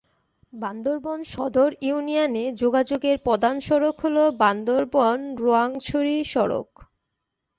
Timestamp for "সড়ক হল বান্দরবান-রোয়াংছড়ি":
3.67-6.15